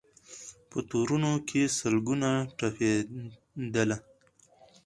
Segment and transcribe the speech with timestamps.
[0.69, 3.97] په تورونو کي سل ګونه تپېدله